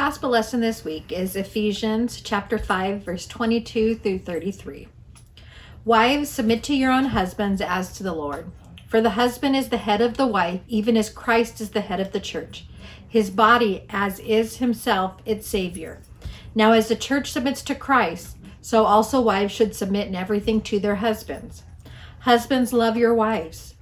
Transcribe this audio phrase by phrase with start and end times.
[0.00, 4.88] gospel lesson this week is Ephesians chapter 5 verse 22 through 33.
[5.84, 8.50] Wives, submit to your own husbands as to the Lord.
[8.88, 12.00] For the husband is the head of the wife, even as Christ is the head
[12.00, 12.64] of the church,
[13.06, 16.00] his body as is himself its savior.
[16.54, 20.78] Now as the church submits to Christ, so also wives should submit in everything to
[20.78, 21.64] their husbands.
[22.20, 23.74] Husbands, love your wives,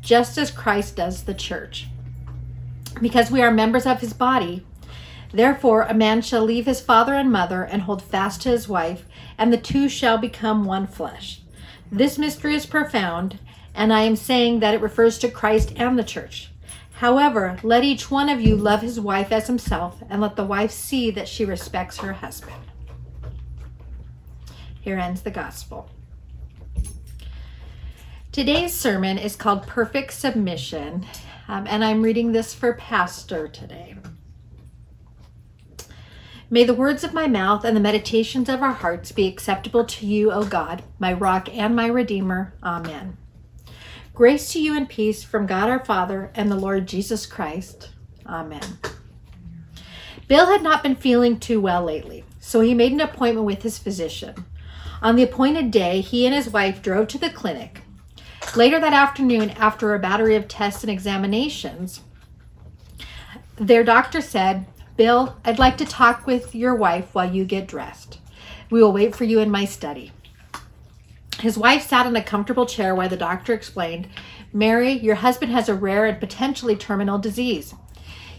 [0.00, 1.88] just as Christ does the church.
[3.00, 4.66] Because we are members of his body,
[5.32, 9.04] therefore a man shall leave his father and mother and hold fast to his wife,
[9.38, 11.40] and the two shall become one flesh.
[11.92, 13.38] This mystery is profound,
[13.74, 16.50] and I am saying that it refers to Christ and the church.
[16.94, 20.70] However, let each one of you love his wife as himself, and let the wife
[20.70, 22.62] see that she respects her husband.
[24.80, 25.88] Here ends the gospel.
[28.32, 31.04] Today's sermon is called Perfect Submission,
[31.48, 33.96] um, and I'm reading this for Pastor today.
[36.48, 40.06] May the words of my mouth and the meditations of our hearts be acceptable to
[40.06, 42.54] you, O God, my rock and my redeemer.
[42.62, 43.16] Amen.
[44.14, 47.90] Grace to you and peace from God our Father and the Lord Jesus Christ.
[48.24, 48.78] Amen.
[50.28, 53.76] Bill had not been feeling too well lately, so he made an appointment with his
[53.76, 54.44] physician.
[55.02, 57.82] On the appointed day, he and his wife drove to the clinic.
[58.56, 62.00] Later that afternoon, after a battery of tests and examinations,
[63.56, 64.66] their doctor said,
[64.96, 68.18] Bill, I'd like to talk with your wife while you get dressed.
[68.68, 70.10] We will wait for you in my study.
[71.38, 74.08] His wife sat in a comfortable chair while the doctor explained,
[74.52, 77.74] Mary, your husband has a rare and potentially terminal disease.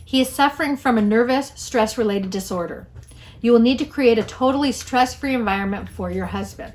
[0.04, 2.88] He is suffering from a nervous, stress related disorder.
[3.40, 6.74] You will need to create a totally stress free environment for your husband.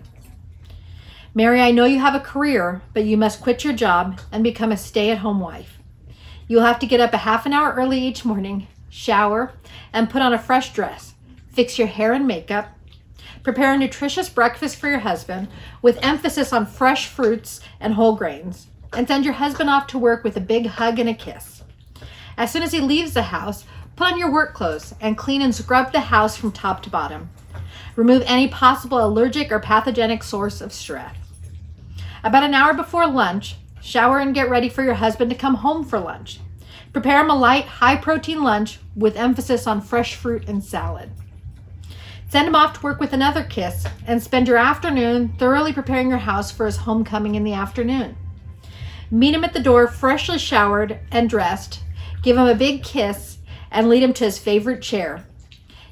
[1.37, 4.73] Mary, I know you have a career, but you must quit your job and become
[4.73, 5.79] a stay at home wife.
[6.49, 9.53] You'll have to get up a half an hour early each morning, shower,
[9.93, 11.13] and put on a fresh dress.
[11.51, 12.71] Fix your hair and makeup.
[13.43, 15.49] Prepare a nutritious breakfast for your husband
[15.83, 18.69] with emphasis on fresh fruits and whole grains.
[18.95, 21.65] And send your husband off to work with a big hug and a kiss.
[22.39, 25.55] As soon as he leaves the house, Put on your work clothes and clean and
[25.55, 27.31] scrub the house from top to bottom.
[27.97, 31.26] Remove any possible allergic or pathogenic source of stress.
[32.25, 35.85] About an hour before lunch, shower and get ready for your husband to come home
[35.85, 36.41] for lunch.
[36.93, 41.11] Prepare him a light, high protein lunch with emphasis on fresh fruit and salad.
[42.29, 46.19] Send him off to work with another kiss and spend your afternoon thoroughly preparing your
[46.19, 48.17] house for his homecoming in the afternoon.
[49.11, 51.81] Meet him at the door, freshly showered and dressed.
[52.23, 53.39] Give him a big kiss
[53.71, 55.27] and lead him to his favorite chair.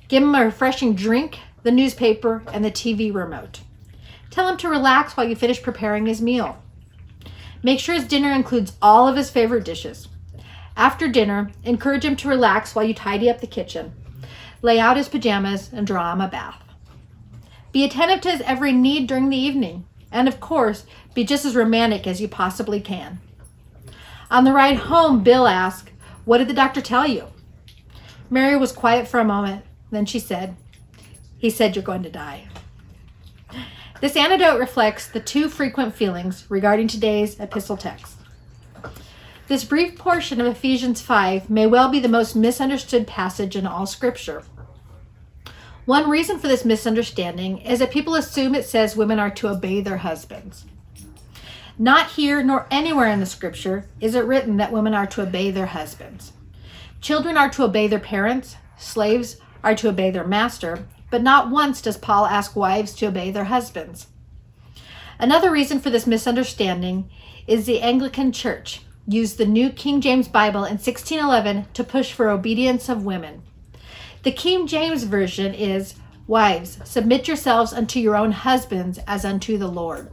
[0.08, 3.60] Give him a refreshing drink, the newspaper, and the TV remote.
[4.34, 6.60] Tell him to relax while you finish preparing his meal.
[7.62, 10.08] Make sure his dinner includes all of his favorite dishes.
[10.76, 13.92] After dinner, encourage him to relax while you tidy up the kitchen.
[14.60, 16.60] Lay out his pajamas and draw him a bath.
[17.70, 19.86] Be attentive to his every need during the evening.
[20.10, 20.84] And of course,
[21.14, 23.20] be just as romantic as you possibly can.
[24.32, 25.92] On the ride home, Bill asked,
[26.24, 27.28] What did the doctor tell you?
[28.28, 29.64] Mary was quiet for a moment.
[29.92, 30.56] Then she said,
[31.38, 32.48] He said you're going to die.
[34.00, 38.16] This anecdote reflects the two frequent feelings regarding today's epistle text.
[39.46, 43.86] This brief portion of Ephesians 5 may well be the most misunderstood passage in all
[43.86, 44.42] Scripture.
[45.84, 49.80] One reason for this misunderstanding is that people assume it says women are to obey
[49.80, 50.64] their husbands.
[51.78, 55.50] Not here nor anywhere in the Scripture is it written that women are to obey
[55.50, 56.32] their husbands.
[57.00, 61.80] Children are to obey their parents, slaves are to obey their master, but not once
[61.80, 64.08] does Paul ask wives to obey their husbands.
[65.16, 67.08] Another reason for this misunderstanding
[67.46, 72.30] is the Anglican Church used the New King James Bible in 1611 to push for
[72.30, 73.44] obedience of women.
[74.24, 75.94] The King James Version is
[76.26, 80.10] Wives, submit yourselves unto your own husbands as unto the Lord.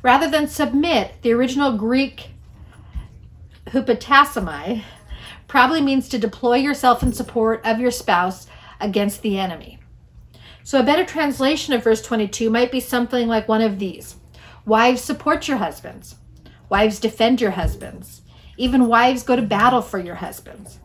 [0.00, 2.30] Rather than submit, the original Greek
[3.66, 4.82] hupotasomai
[5.46, 8.46] probably means to deploy yourself in support of your spouse
[8.80, 9.79] against the enemy.
[10.62, 14.16] So, a better translation of verse 22 might be something like one of these
[14.66, 16.16] Wives, support your husbands.
[16.68, 18.22] Wives, defend your husbands.
[18.56, 20.78] Even wives, go to battle for your husbands.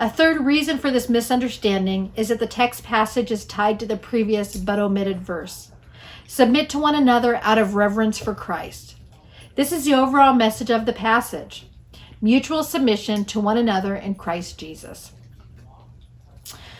[0.00, 3.96] A third reason for this misunderstanding is that the text passage is tied to the
[3.96, 5.70] previous but omitted verse.
[6.26, 8.96] Submit to one another out of reverence for Christ.
[9.54, 11.66] This is the overall message of the passage
[12.20, 15.12] mutual submission to one another in Christ Jesus.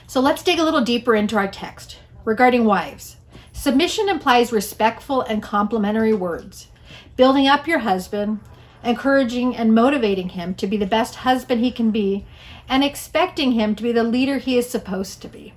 [0.07, 1.99] So let's dig a little deeper into our text.
[2.25, 3.17] Regarding wives,
[3.53, 6.69] submission implies respectful and complimentary words,
[7.17, 8.41] building up your husband,
[8.83, 12.25] encouraging and motivating him to be the best husband he can be,
[12.67, 15.53] and expecting him to be the leader he is supposed to be.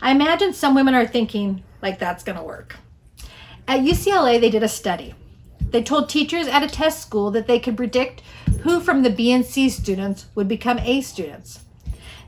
[0.00, 2.78] I imagine some women are thinking, like, that's going to work.
[3.68, 5.14] At UCLA, they did a study.
[5.70, 8.20] They told teachers at a test school that they could predict
[8.62, 11.60] who from the B and C students would become A students.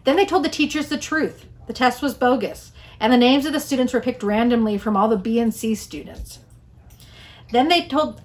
[0.05, 1.47] Then they told the teachers the truth.
[1.67, 2.73] The test was bogus,
[3.05, 5.75] and the names of the students were picked randomly from all the B and C
[5.75, 6.39] students.
[7.53, 8.23] Then they told,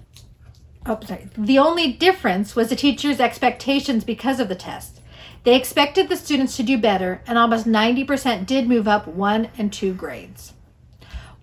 [0.86, 1.28] oh, sorry.
[1.36, 5.02] The only difference was the teachers' expectations because of the test.
[5.44, 9.70] They expected the students to do better, and almost 90% did move up one and
[9.70, 10.54] two grades.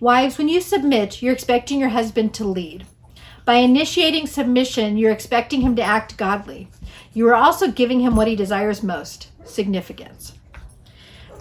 [0.00, 2.86] Wives, when you submit, you're expecting your husband to lead.
[3.44, 6.70] By initiating submission, you're expecting him to act godly.
[7.14, 10.32] You are also giving him what he desires most significance.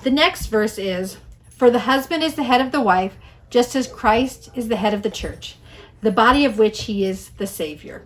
[0.04, 1.18] The next verse is
[1.58, 3.18] For the husband is the head of the wife,
[3.50, 5.56] just as Christ is the head of the church,
[6.02, 8.06] the body of which he is the Savior.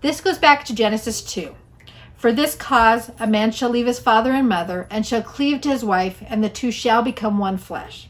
[0.00, 1.54] This goes back to Genesis 2.
[2.16, 5.68] For this cause, a man shall leave his father and mother, and shall cleave to
[5.68, 8.08] his wife, and the two shall become one flesh.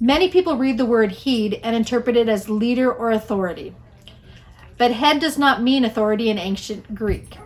[0.00, 3.76] Many people read the word heed and interpret it as leader or authority.
[4.76, 7.38] But head does not mean authority in ancient Greek.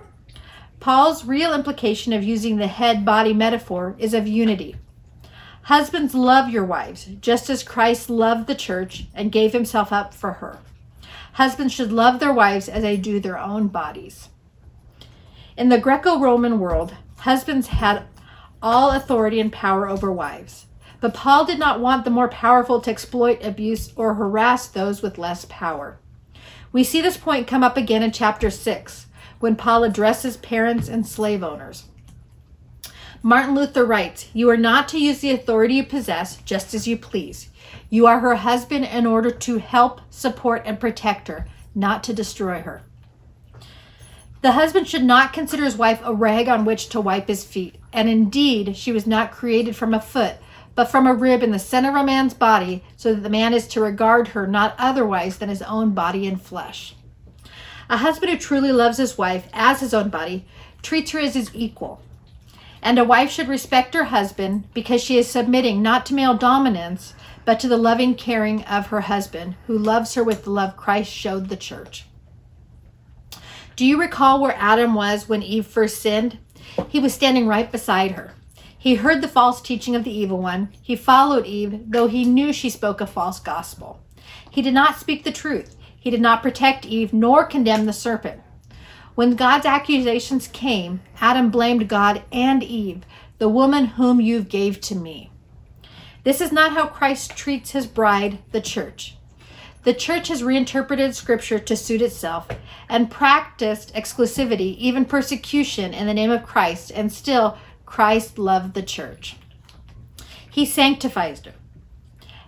[0.81, 4.77] Paul's real implication of using the head body metaphor is of unity.
[5.63, 10.35] Husbands, love your wives, just as Christ loved the church and gave himself up for
[10.35, 10.59] her.
[11.35, 14.29] Husbands should love their wives as they do their own bodies.
[15.57, 18.05] In the Greco Roman world, husbands had
[18.63, 20.67] all authority and power over wives.
[21.01, 25.19] But Paul did not want the more powerful to exploit, abuse, or harass those with
[25.19, 25.99] less power.
[26.73, 29.07] We see this point come up again in chapter 6
[29.39, 31.85] when Paul addresses parents and slave owners.
[33.23, 36.97] Martin Luther writes, You are not to use the authority you possess just as you
[36.97, 37.51] please.
[37.91, 42.63] You are her husband in order to help, support, and protect her, not to destroy
[42.63, 42.83] her.
[44.41, 47.75] The husband should not consider his wife a rag on which to wipe his feet,
[47.93, 50.37] and indeed, she was not created from a foot,
[50.75, 53.53] but from a rib in the center of a man's body, so that the man
[53.53, 56.95] is to regard her not otherwise than his own body and flesh.
[57.91, 60.47] A husband who truly loves his wife as his own body
[60.81, 62.01] treats her as his equal.
[62.83, 67.15] And a wife should respect her husband because she is submitting not to male dominance,
[67.45, 71.11] but to the loving caring of her husband, who loves her with the love Christ
[71.13, 72.07] showed the church.
[73.77, 76.39] Do you recall where Adam was when Eve first sinned?
[76.89, 78.35] He was standing right beside her.
[78.79, 80.71] He heard the false teaching of the evil one.
[80.81, 84.01] He followed Eve, though he knew she spoke a false gospel.
[84.51, 85.77] He did not speak the truth.
[85.99, 88.41] He did not protect Eve nor condemn the serpent.
[89.21, 93.03] When God's accusations came, Adam blamed God and Eve,
[93.37, 95.31] the woman whom you gave to me.
[96.25, 99.17] This is not how Christ treats his bride, the church.
[99.85, 102.49] The church has reinterpreted scripture to suit itself
[102.89, 108.83] and practiced exclusivity, even persecution, in the name of Christ, and still Christ loved the
[108.83, 109.37] church.
[110.51, 111.53] He sanctifies her,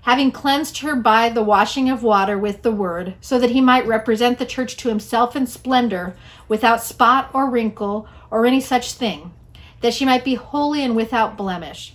[0.02, 3.86] having cleansed her by the washing of water with the word, so that he might
[3.86, 6.14] represent the church to himself in splendor,
[6.48, 9.32] without spot or wrinkle or any such thing,
[9.80, 11.94] that she might be holy and without blemish.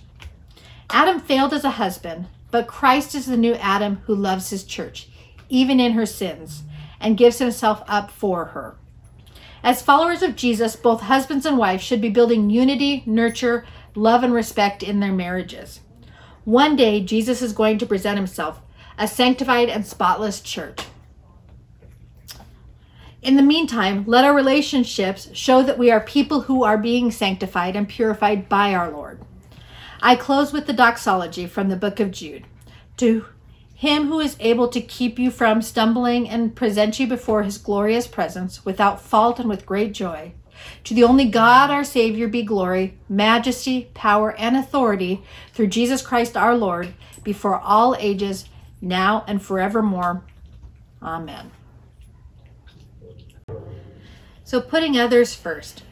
[0.90, 5.08] Adam failed as a husband, but Christ is the new Adam who loves his church,
[5.50, 6.62] even in her sins,
[6.98, 8.76] and gives himself up for her.
[9.62, 14.32] As followers of Jesus, both husbands and wives should be building unity, nurture, love, and
[14.32, 15.80] respect in their marriages.
[16.48, 18.62] One day, Jesus is going to present himself
[18.96, 20.80] a sanctified and spotless church.
[23.20, 27.76] In the meantime, let our relationships show that we are people who are being sanctified
[27.76, 29.20] and purified by our Lord.
[30.00, 32.46] I close with the doxology from the book of Jude.
[32.96, 33.26] To
[33.74, 38.06] him who is able to keep you from stumbling and present you before his glorious
[38.06, 40.32] presence without fault and with great joy.
[40.84, 45.22] To the only God, our Savior, be glory, majesty, power, and authority
[45.52, 48.46] through Jesus Christ our Lord, before all ages,
[48.80, 50.22] now and forevermore.
[51.02, 51.50] Amen.
[54.44, 55.82] So, putting others first.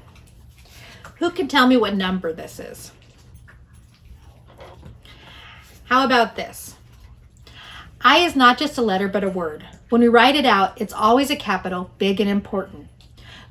[1.19, 2.93] Who can tell me what number this is?
[5.85, 6.75] How about this?
[8.01, 9.67] I is not just a letter, but a word.
[9.89, 12.89] When we write it out, it's always a capital, big and important.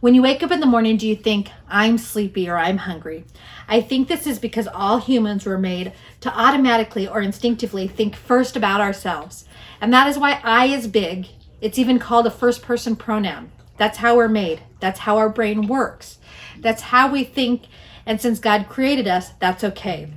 [0.06, 3.26] When you wake up in the morning, do you think, I'm sleepy or I'm hungry?
[3.68, 8.56] I think this is because all humans were made to automatically or instinctively think first
[8.56, 9.46] about ourselves.
[9.82, 11.26] And that is why I is big.
[11.60, 13.52] It's even called a first person pronoun.
[13.78, 14.62] That's how we're made.
[14.80, 16.20] That's how our brain works.
[16.60, 17.64] That's how we think.
[18.06, 20.12] And since God created us, that's okay.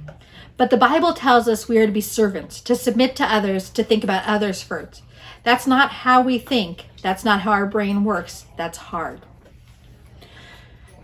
[0.58, 3.82] But the Bible tells us we are to be servants, to submit to others, to
[3.82, 5.02] think about others first.
[5.44, 6.88] That's not how we think.
[7.00, 8.44] That's not how our brain works.
[8.58, 9.22] That's hard.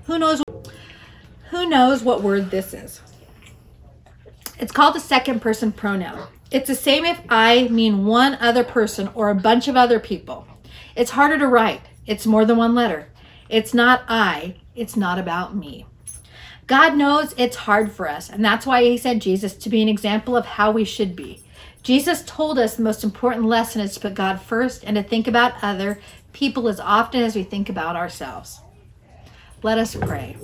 [0.05, 0.43] Who knows
[1.51, 3.01] who knows what word this is?
[4.59, 6.29] It's called a second person pronoun.
[6.51, 10.47] It's the same if I mean one other person or a bunch of other people.
[10.95, 11.83] It's harder to write.
[12.07, 13.09] It's more than one letter.
[13.49, 14.57] It's not I.
[14.75, 15.87] It's not about me.
[16.67, 19.89] God knows it's hard for us, and that's why He sent Jesus to be an
[19.89, 21.43] example of how we should be.
[21.83, 25.27] Jesus told us the most important lesson is to put God first and to think
[25.27, 26.01] about other
[26.33, 28.61] people as often as we think about ourselves.
[29.65, 30.37] Let us pray.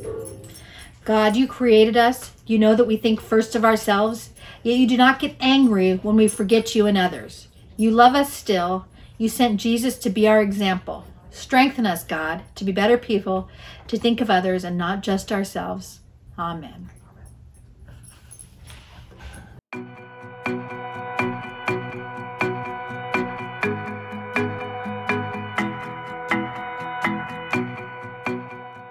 [1.04, 2.32] God, you created us.
[2.46, 4.30] You know that we think first of ourselves,
[4.62, 7.48] yet you do not get angry when we forget you and others.
[7.76, 8.86] You love us still.
[9.18, 11.04] You sent Jesus to be our example.
[11.30, 13.50] Strengthen us, God, to be better people,
[13.88, 16.00] to think of others and not just ourselves.
[16.38, 16.88] Amen.